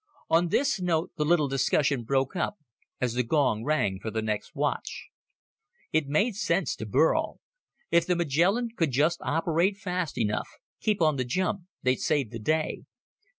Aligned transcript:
On 0.31 0.47
this 0.47 0.81
note 0.81 1.11
the 1.15 1.23
little 1.25 1.47
discussion 1.47 2.03
broke 2.03 2.35
up 2.35 2.55
as 2.99 3.13
the 3.13 3.21
gong 3.21 3.63
rang 3.63 3.99
for 3.99 4.09
the 4.09 4.23
next 4.23 4.55
watch. 4.55 5.09
It 5.93 6.07
made 6.07 6.35
sense 6.35 6.75
to 6.77 6.87
Burl. 6.87 7.39
If 7.91 8.07
the 8.07 8.15
Magellan 8.15 8.69
could 8.75 8.89
just 8.89 9.19
operate 9.21 9.77
fast 9.77 10.17
enough, 10.17 10.49
keep 10.79 11.03
on 11.03 11.17
the 11.17 11.23
jump, 11.23 11.65
they'd 11.83 11.99
save 12.01 12.31
the 12.31 12.39
day. 12.39 12.81